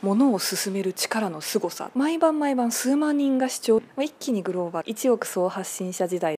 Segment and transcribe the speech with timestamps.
[0.00, 1.90] ものを進める力の凄さ。
[1.94, 3.82] 毎晩毎晩数万人が視聴。
[4.00, 6.36] 一気にグローバル一億総発信者時代。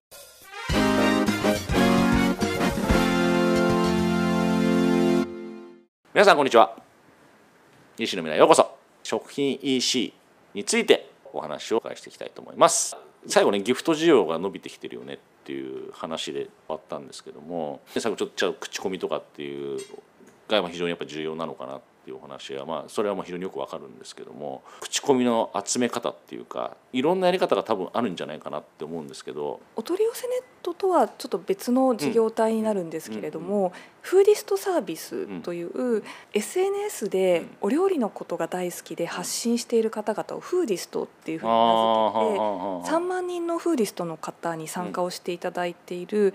[6.14, 6.74] 皆さんこんにちは。
[7.98, 8.78] 西野未来ようこそ。
[9.02, 10.14] 食品 EC
[10.54, 12.96] についてお話をお伺いしていきたいと思います。
[13.26, 17.80] 最後ねギフト需要が伸びてきてるよねっていう話で終わったんですけども。
[17.88, 19.78] 最後ちょっと口コミとかっていう
[20.48, 36.02] が非常にやっぱ重要なのかなっていうお話はまあそれはもう非常によくわかるんですけども口コミの集め方っていうかいろんなやり方が多分あるんじゃないかなって思うんですけどお取り寄せネットとはちょっと別の事業体になるんですけれども、フーディストサービスという
[36.34, 46.34] SNS でお料理のことが大好きで発信している方々をフーディストっていうふうに名付けて3万人のフーディストの方に参加をしていただいている、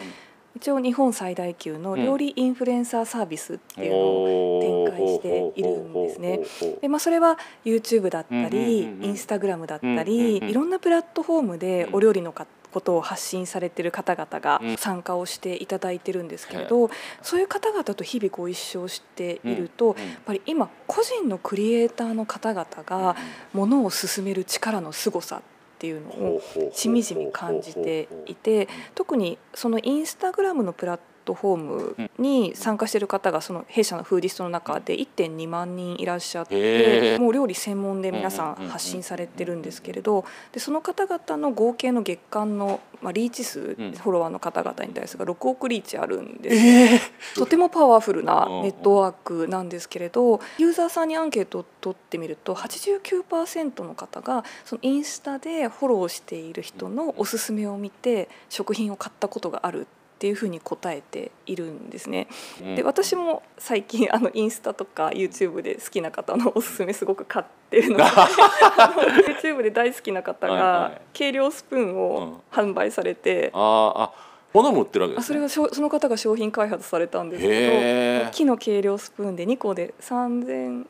[0.55, 6.39] 一応日本最大級の料理インフルエンサーサービスっていうのを展開しているんですね。
[6.81, 16.89] でまあ、それは YouTube だったり、インスタグラムだったり、いろんなプラットフォームでお料理のことを発信されてる方々が参加をしていただいてるんですけれど、
[17.21, 23.15] そういう方々と日々ご一緒していると、やっぱり今個人のクリエイターの方々が
[23.53, 25.41] ものを進める力の凄さっ
[25.85, 26.41] ていうのを
[26.73, 46.99] しみじみ感じていて特にそのインスタグラムのプラットフォームに参加している方がその弊社のフーディストの中で1.2万人いらっしゃってもう料理専門で皆さん発信されてるんですけれどでその方々の合計の月間のまあリーチ数フォロワーの方々に対する6億リーチあるんです、えー、
[47.35, 62.27] とてもパワフルなネットワークなんですけれどユーザーさんにアンケートを取ってみると89%の方がそのインスタでフォローしている人のおすすめを見て食品を買ったことがあるっていうふうに答えているんですね。
[62.75, 68.03] で私も最近あのインスタとか YouTube で好きな方のおすすめすごく買ってるので
[69.43, 73.51] YouTube で大好きな方が計量スプーンを販売されて。
[73.53, 80.85] ああ物も売ってるわけです、ね、それはその方が商品開発されたんですけど木の計量スプーンで2個で3500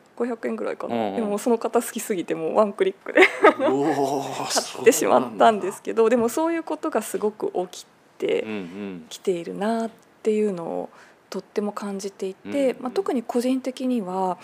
[0.46, 7.86] 円ぐらいかな、うんうん、でもその方好きすぎてもうワンクリックで 買ってしまったんですけどでもそういうことがすごく起き
[8.18, 8.44] て
[9.08, 9.90] きているなっ
[10.22, 10.90] ていうのを
[11.30, 14.38] とっても感じていて、まあ、特に個人的には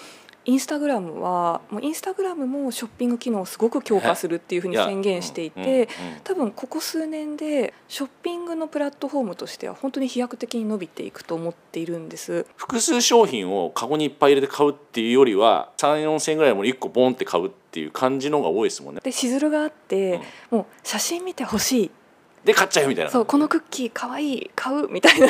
[0.45, 5.89] インスタグラムはもうインスタグラムもショッピング機能をすごく強化するっていうふうに宣言していて
[6.25, 12.47] 多分ここ数年でショッピングのプラットフォームとしては本当に飛躍的に伸びていくと思っているんです。
[12.57, 19.01] 複数商品をカゴにいっぱい入れて買うっていうよりは3 4千円ぐらいも1個ボンって買うっていう感じの方が多いですもんね。
[19.05, 21.91] でしずるがあって、うん、もう写真見てほしい
[22.45, 23.11] で買っちゃうみたいな。
[23.11, 25.29] そうこのクッキーかわいい買うみたいな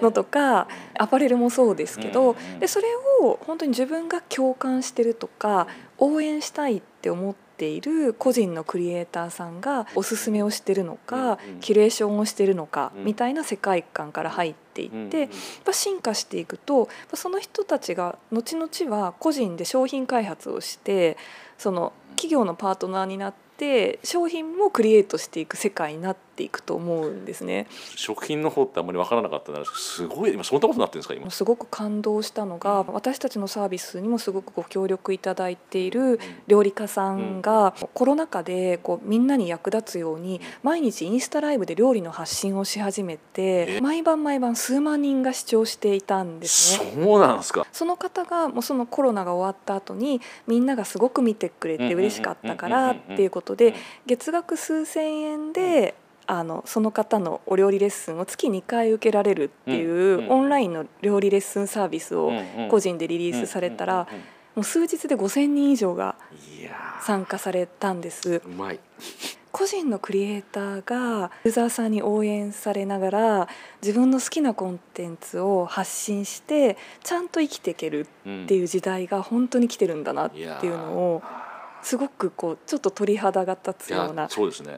[0.00, 2.86] のとかアパレルもそうですけど、でそれ
[3.22, 5.66] を本当に自分が共感してるとか
[5.98, 15.28] 応援したいって思っている個人のクリエイターさんがおすすめをしてるのか、キュレーションをしてるのか、みたいな世界観から入っていって、やっ
[15.64, 21.16] ぱ進化していくとその人たちが後々は個人で商品開発をして
[21.58, 27.68] その企業のパートナーになってって商品もクリエイトしていく世界になっていくと思うんですね。
[27.94, 31.30] 食品の方ってあんまり分からなかったんですすごい今そんなことになってるんですか今？
[31.30, 46.92] すごく感動したのが、私たちのサービスにもすごくご協力いただいている料理家さんが、コロナ禍でこうみんなに役立つように毎日インスタライブで料理の発信をし始めて毎晩毎晩数万人が視聴していたんですね。
[46.96, 47.64] そうなんですか。
[47.72, 53.74] その方がもうそのコロナが終わった後にみんながすごく見てくれて嬉しかったからっていうことことで
[54.06, 55.94] 月額数千円で
[56.26, 62.32] あのその方のお料理レッスンを月2回受けられるっていうオンラインの料理レッスンサービスを
[62.70, 64.08] 個人でリリースされたら
[64.54, 66.16] もう数日で5,000人以上が
[67.02, 68.40] 参加されたんです。
[69.52, 73.48] 個人のクリエイターがユーザーさんに応援されながら
[73.82, 78.04] 自分の好きなコンテンツを発信してちゃんと生きていけるっ
[78.48, 81.22] ていう時代が本当に来てるんだなっていうのを
[81.84, 84.28] すごくこうちょっと鳥肌が立つような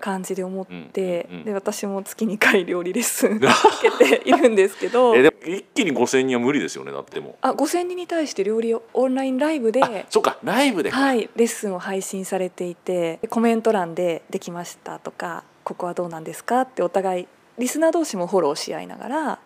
[0.00, 3.48] 感じで思って、で私も月2回料理レッスン受
[3.82, 5.14] けているんですけど。
[5.14, 9.80] えでも一気に5,000人は無理ですよねだってもあ5,000人に対して料理をオンラインライブで
[10.10, 17.28] そうかライブではいレッスンを配信されていてコメント欄で「できました」とか「ここはどうなんですか?」ってお互い
[17.58, 19.38] リスナー同士もフォローし合いながら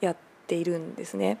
[0.00, 0.16] やっ
[0.46, 1.38] ているんですね。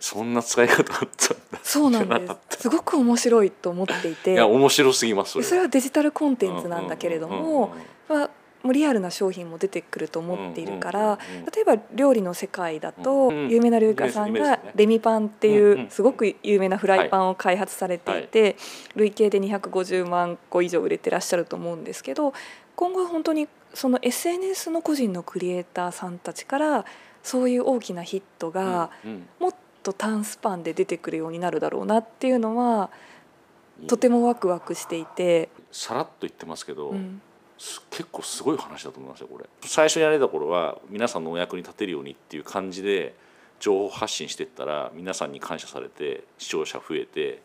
[0.00, 1.60] そんな使い方あったんだ。
[1.62, 2.62] そうなんです。
[2.62, 4.32] すごく面白いと思っていて。
[4.32, 7.74] いや面白すぎますそれはデジタルコンテンツなんだけれども、
[8.08, 8.30] まあ、
[8.62, 11.18] もうリアルな商品も出てくると思っているから、
[11.54, 18.54] 例えば料理の世界だと、うん有名な料理家さんがレミパンってうんいううんすごく有名なフライパンを開発されていて、は
[18.96, 22.32] 累計で250万個以上売れてらっしゃると思うんですけど
[22.76, 26.84] 今後は本当にその SNS の個人のクリエイターさんたちから
[27.22, 32.90] そういう大きなヒットがうんもっと短スパンで出てくるようになるだろうなっていうのは
[33.80, 35.48] うんとてもワクワクしていて。
[35.72, 37.22] さらっと言ってますけど、うん。
[37.58, 39.48] す結構すごい話だと思いますよこれ。
[39.62, 43.14] 最初にやれた頃は皆さんのお役に立てるようにっていう感じで
[43.58, 47.38] 情報発信してったら皆さんに感謝されて視聴者増えてっ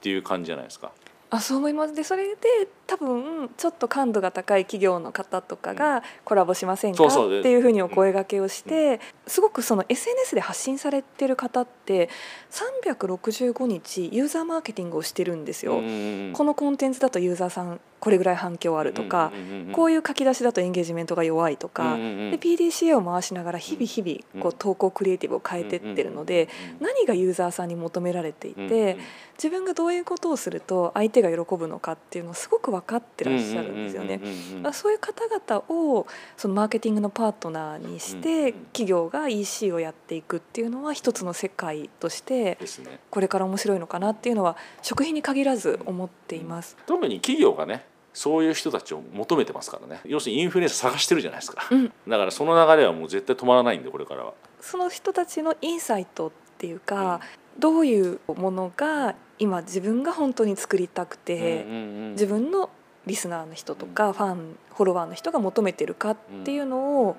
[0.00, 0.90] ていう感じじゃないですか。
[1.30, 1.94] あそう思います。
[1.94, 7.08] でそれで多分ちょっと感度が高い企業の方とかがコラボしませんかっ
[7.40, 8.98] ていうふうにお声掛けをして
[9.28, 12.08] すごくその SNS で発信されてる方って
[12.50, 15.74] 365日ユーザーマーケティングをしてるんですよ。
[15.74, 19.30] このコンテンツだとユーザーさんこれぐらい反響あるとか、
[19.72, 26.48] こういう書き出しだとエンゲージメントが弱いとか、で PDCA を回しながら日々日々こう投稿クリエイティブを変えてってるので、
[26.80, 28.96] 何がユーザーさんに求められていて、
[29.36, 34.20] 自分がどういうことをすると相手が喜ぶのかっていうのをすごく分かってらっしゃるんですよね。
[34.62, 36.06] まあそういう方々を
[36.36, 43.00] そのマーケティングのパートナーにしうんて企業が EC をやっていくっていうのは一つの世界としてですね。
[43.10, 46.76] これから面白いのかなっていうのは食品に限らず思っています。
[46.86, 50.00] 特に企業がねそういう人たちを求めてますからね。
[50.04, 51.92] 要するにインフルエンサー探してるじゃないですか、うん。
[52.08, 54.34] だからその流れはもう絶対止まらないんでこれからは。
[54.60, 57.20] その人たちのインサイトっていうか、
[57.60, 61.64] どういうものが今自分が本当に作りたくて、
[62.12, 62.70] 自分の
[63.06, 67.16] リスナーの人とかファンフォロワーの人が求めてるかっていうのを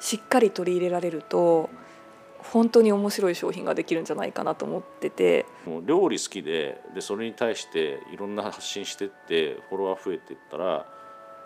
[0.00, 1.70] しっかり取り入れられると
[2.38, 5.46] 本当に面白い商品ができるんじゃないかなと思ってて。
[5.66, 10.86] もう料理好きででそれに対していろんな発信してってフォロワー増えていったら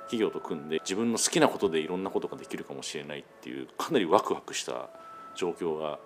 [0.04, 4.90] 企業と組んで自分の好きなことでいろんなことができるかもしれないっていうかなりワクワクした
[5.36, 5.98] 状況が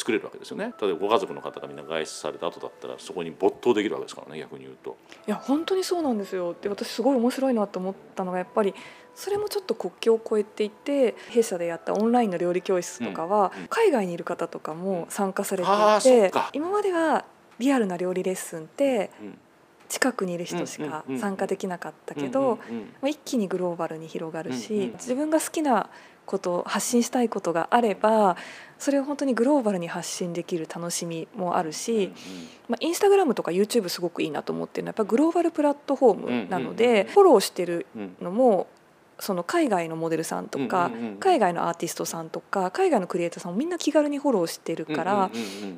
[0.00, 0.72] 作れるわけですよね。
[0.80, 4.96] 例えばご家族の方がみんな外出された後だったらそこに没頭できるわけですからね逆に言うと。
[5.26, 6.56] いや本当にそうなんですよ。
[6.60, 8.74] で私すごい面白いなと思ったのがやっぱり
[9.14, 16.48] それもちょっと国境を越えていて弊社でやったオンラインの料理教室とかは、海外にいる方とかも参加されていてか。
[16.54, 17.26] 今までは
[17.58, 19.38] リアルな料理レッスンってうん
[19.90, 22.60] 近くにいる人しか参加できなかったけうんど
[23.02, 25.90] まあ一気にグローバルに広がるし、自分が好きな
[26.26, 28.36] こと発信したいことがあれば
[28.80, 32.12] それを本当にグローバルに発信できる楽しみもあるし、
[32.66, 38.16] まあ、インスタグラムとか YouTube すごくいいなと思ってるのはやっぱグローバルプラットフォームなので、フォローしてるうん。
[38.20, 38.66] のも
[39.18, 40.90] その海外のモデルさんとか、
[41.20, 45.30] 海外のアーティストさんとか海外のクリエイターさんもみんな気軽にフォローしてるから、ま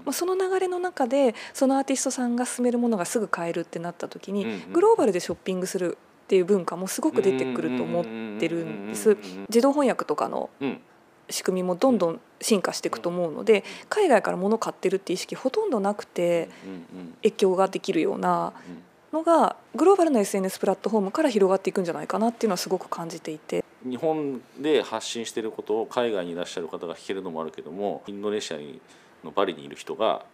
[0.07, 8.05] あ、その流れの中でそのアーティストさんが勧めるものがすぐ買えるってなった時に、グローバルでショッピングするっていう文化もすごく出てくると思っ
[8.39, 9.17] てるんです。
[9.49, 10.81] 自動翻訳とかのうん
[11.31, 18.83] 仕組みもどんどん進化していくと思うので海外から物買ってるって意識ほとんどなくてうん影響ができるようなうん。
[19.13, 23.63] のがグローバルな SNS プラットフォームから広がっていくんじゃないかなっていうのはすごく感じていて。
[23.87, 28.81] 日本で発信していることを海外にいらっしゃる方が聞けるのもあるけどもインドネシアに
[29.25, 30.25] のバリにいる人が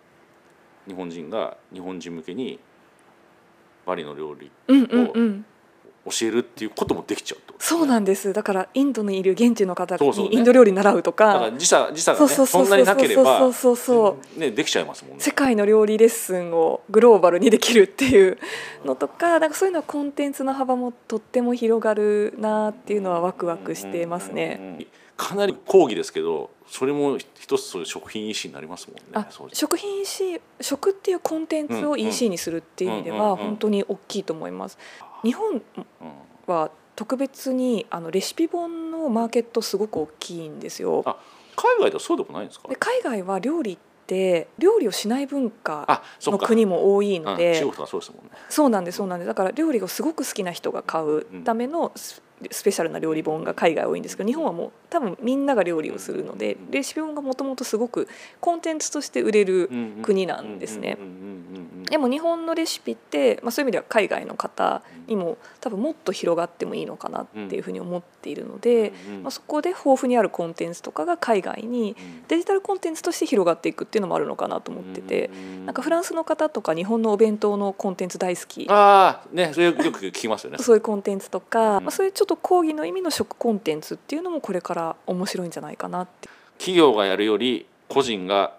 [0.87, 2.61] 日本人が日本人向けに
[3.87, 5.45] バリの料理うんうんうん
[6.11, 7.59] 教えるっていうこともできちゃうとね。
[7.61, 8.33] そうなんです。
[8.33, 12.67] だからインドにいる現地の方にインド料理習うとだからか時差時差がそうねそうそうんそう。
[12.67, 15.23] そなになければそうそうそうねできちゃいますもんね。
[15.23, 18.39] 世界の料理レッスンをグローバルにできるっていう
[18.85, 24.59] のとかなんかそういうのはコンテンツの幅もとっても広がるなっていうのはワクワクしてますね。
[24.61, 24.87] うんうんうん
[25.19, 29.29] かなり講義ですけどそれも一つそういう食品 EC になりますもんね。
[29.53, 33.31] 食品 EC 食っていうコンテンツをうんうん EC にするっていう意味でうんうんうん。
[33.31, 34.79] は本当に大きいと思います。
[34.79, 35.08] 日本うん
[36.47, 41.03] は特別にあのレシピ本のマーケットすごく大きいんですよ。
[41.07, 41.17] あ
[41.57, 42.69] 海外ではそうでもないんですか？
[42.69, 48.31] で海外は料理って料理をしない文化の国も多いのでうんそうですもんね。
[48.49, 49.27] そうなんですそうなんです。
[49.29, 52.23] だから料理をすごく好きな人が買うためのス
[52.53, 58.07] スペシャルな料理本が海外多いんですけど日本はもう多分みんなが料理をするのでレシピ本がもともとすごく
[58.41, 59.69] コンテンツとして売れる
[60.03, 60.97] 国なんですね
[61.91, 69.23] でも日本のレシピって、まあ、そういう意味では海外の方にも多分もっと広がってもいいのかなっていうふうに思っているので、うん。
[69.23, 71.97] まあ、そこで豊富にあるコンテンツとかが海外に
[72.29, 75.31] デジタルコンテンツとして広がっていくっていうのもあるのかなと思ってて。
[75.65, 78.67] なんかフランスの方とか日本のお弁当のコンテンツ大好き。
[78.69, 80.59] ああねそれよく聞きますよね。
[80.59, 81.85] そういうコンテンツとか、うん。
[81.85, 86.29] まあ、そういうちょっと講義の意味の食コンテンツっていうのもこれから面白いんじゃないかなって。
[86.59, 88.55] 企業がやるより個人が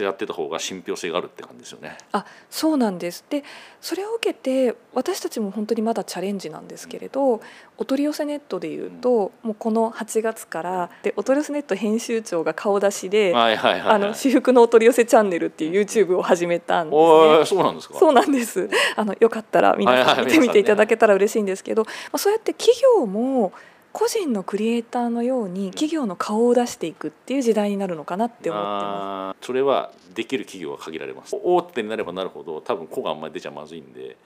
[0.00, 1.96] やってた方が信憑性があるって感じですよね。
[2.12, 3.44] あそうなんですで
[3.80, 7.40] それを受けて私たちも本当にまだチャレンジなんですけれど
[7.76, 17.46] お取り寄せネットでいうと、もうこの8月からでお取り寄せネット編集長が顔出しで、私服のお取り寄せチャンネルっていう YouTube を始めたんですね。
[17.46, 17.98] そうなんですか？
[17.98, 18.68] そうなんです。
[18.96, 23.52] あのよかったら皆さん見てみていただけたら嬉しいんですけど、まあそうやって企業も
[23.92, 31.36] 個人のクリエイターのように企業の顔を出していくっていう時代になるのかなって思ってまあーそれはできる企業は限られます。
[31.42, 34.16] 大手になればなるほど多分子があんまり出ちゃまずいんで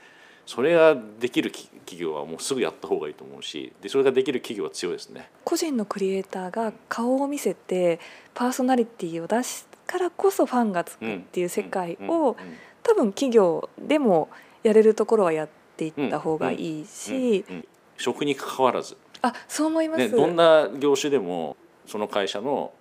[0.47, 5.23] それができるき企業はもうすぐやった方がいいと思うしでそれができる企業は強いですね。
[5.23, 5.41] す。
[5.45, 8.01] 個人のクリエイターが顔を見せて
[8.35, 12.37] パーソナリティを出すからこそファンがつくっていう世界を
[12.83, 14.29] 多分企業でも
[14.63, 17.65] やれれるところはやっていった方がいいし、うんうん
[17.99, 20.03] 食に関わらず、あそう思います。
[20.03, 22.73] ね、どんな業種でもその会社の、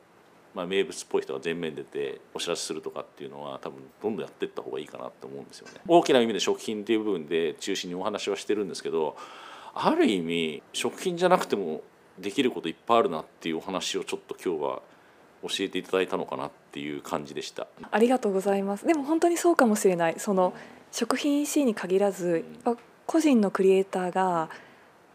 [0.53, 5.75] まあ、名物っぽい人が前面に出てお知らせするとかっていうのは多分どんどんやっていった方がいいかなって思うんですよね。
[5.87, 9.15] 大きな意味で食品っていう部分で中心にお話はしてるんですけど
[9.73, 11.81] ある意味食品じゃなくても
[12.19, 14.81] できることいっぱいあるなっていうお話をちょっと今日は
[15.43, 17.67] 教えていただいたのかなっていう感じでした。
[17.89, 18.85] ありがとうございます。
[18.85, 20.15] でも本当にそうかもしれない。
[20.17, 20.53] その
[20.91, 22.45] 食品 EC に限らず、
[23.07, 24.49] 個人のクリエイターが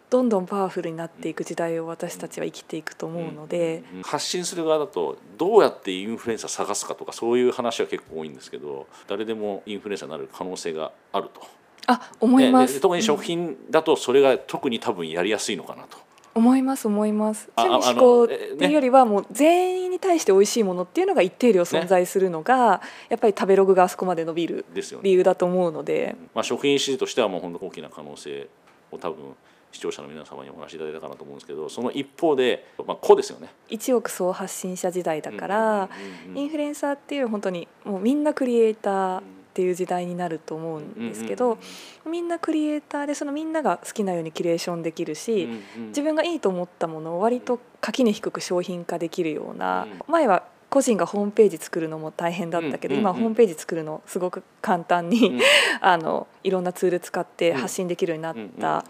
[0.09, 11.41] どんどんパワフルになっていく時代を私たちは生きていくと思うので、うん発信する側だとどうやってインフルエンサー探すかとかそういう話は結構多いんですけど誰でもインフルエンサーになる可能性があると。
[11.89, 12.67] あ思いま。
[12.69, 15.99] す特に食品だとそれが特に多分やりやすいのかなと。
[16.35, 17.49] 思います思います。
[17.57, 24.67] あ趣味あ思考っていうよりはもう全員に対して美味しいものっていうのが一定量存在するのが、やっぱり食べログがあそこまで伸びる
[25.03, 28.49] 理由だと思うので、まあ、食品市としてはもう本当大きな可能性
[28.93, 29.35] を多分
[29.77, 33.49] 視聴者の皆様にお話しいただいたかなと思うんですけどその一方で、まあ、個ですよね。
[33.69, 39.23] 一億総発信者時代だから、うんうんうんインフルエンサーっていう本当にもうみんなクリエイターっ
[39.55, 41.59] ていう時代になると思うんですけど、
[42.05, 45.89] みんなクリエイターでそのみんなが好きなようにキュレーションできるし、うんうん。
[45.89, 50.01] 自分がいいと思ったものを割と垣根低く商品化できるような、うん。
[50.09, 50.45] 前は
[50.77, 55.41] 個人がホームページ作るのも大変だったけど、今ホームページ作るのすごく簡単に、うん。
[55.81, 58.85] あのいろんなツール使って発信できるようになった、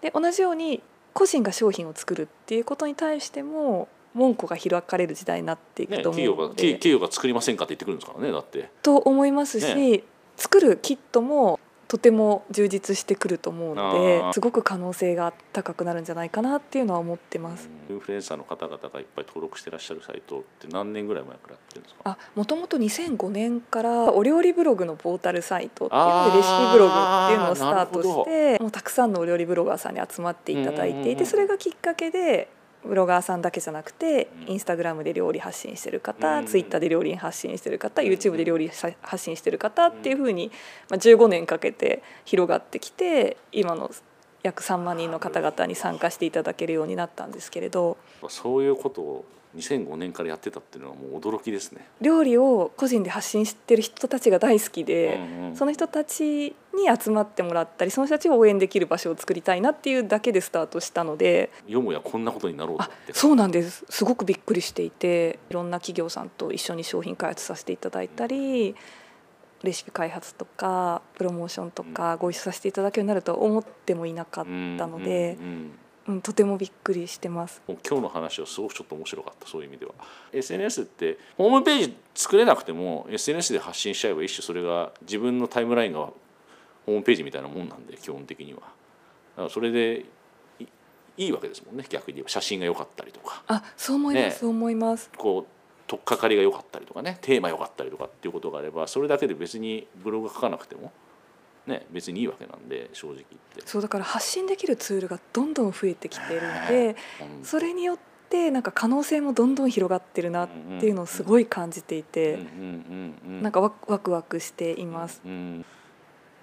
[0.00, 0.80] で同じように
[1.12, 8.70] 個人が商品を作るっていうことに対しても門戸が開かれる時代になっていね、くと思企業がうので、企企業が作りませんかって言ってくるんですからねだって。
[8.80, 10.04] と思いますし、ね。
[10.36, 11.58] 作るキットも
[11.92, 17.68] とても充実してくると思うのですごく可能性が高くなるんじゃないかなっていうのは思ってます。
[17.90, 22.00] インフルエンサーの方々がいっぱい登録してらっしゃるサイトって何年ぐらい前からやってるんですか？
[22.04, 32.48] あもともと2005年からお料理ブログのポータルサイトっていうのでレシピブログっていうのをスタートしてもうたくさんのお料理ブロガーさんに集まっていただいていてそれがきっかけで
[32.84, 34.52] ブロガーさんだけじゃなくてうん。
[34.52, 36.46] インスタグラムで料理発信してるう方ん。
[36.46, 38.08] ツイッターで料理発信してる方うん。
[38.08, 40.50] YouTube で料理発信してる方っていうふうに
[40.90, 43.90] まあ15年かけて広がってきて今の
[44.42, 47.96] 約3万人の方々に参加していただけるようになったんですけれど。
[48.28, 49.24] そういうことを
[49.56, 51.86] 2005年からやってたっていうのはもう驚きですね。
[52.00, 55.16] 料理を個人で発信してる人たちが大好きで。
[55.16, 68.74] うんうんその人たちに集まってもらったりその人たちを応援できる場所を作りたいなっていうだけでスタートしたのでよもやこんなことになろうってそうなんですすごくびっくりしていていろんな企業さんと一緒に商品開発させていただいたり
[69.62, 74.50] レシピ開発とかプロモーションとかご一緒させていただくようになるとは思ってもいなかった
[74.86, 75.72] のでうん、うんうん
[76.08, 77.62] うん、とてもびっくりしてます。
[77.66, 79.92] 今日の話はすごくちょっと面白かったそういう意味では。
[80.32, 88.60] SNS ってホームページ作れなくても SNS で発信しちゃえば一種それが自分のタイムラインがホームページみたいなもんなんで基本的には。
[88.60, 90.04] だからそれで
[90.58, 90.66] い
[91.18, 92.28] いいわけですもんね逆に言えば。
[92.28, 93.42] 写真が良かったりとか。
[93.46, 95.10] あそう思います、ねそう思います。
[95.16, 100.90] こう取っかかりが良かったりとかねテーマ良かったりとかっていうことがあればそれだけで別にブログ書かなくても
[101.66, 103.62] ね別にいいわけなんで正直言って。
[103.64, 106.96] そうだから発信できるツールがどんどん増えてきてるので
[107.38, 110.48] うんそれによってなんか可能性もどんどん広がってるなっ
[110.80, 112.38] ていうのをすごい感じていて、
[113.26, 115.20] なんかワクワクワクしています。
[115.22, 115.64] うん、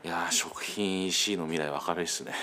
[0.04, 2.34] いやー食品 EC の未来は明るいですね。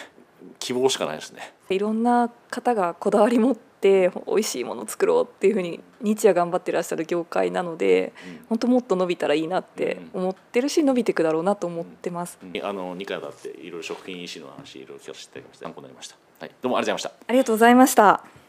[0.58, 1.54] 希望しかないですね。
[1.70, 17.12] いろんな方がこだわり持ってして美味しいもの作ろうっていうふうに日夜頑張ってらっしゃる業界なので、うん、本当もっと伸びたらいいなって思ってるし、うん、伸びていくだろうなと思ってます、うん、あの2回だっていろいろ食品医師の話いろいろ聞かせていただきまして参考になりました、はい、どうもありがとうございました。
[17.28, 18.46] ありがとうございました。